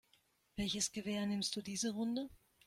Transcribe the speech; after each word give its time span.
Welches 0.55 0.91
Gewehr 0.91 1.27
nimmst 1.27 1.55
du 1.55 1.61
diese 1.61 1.91
Runde? 1.91 2.27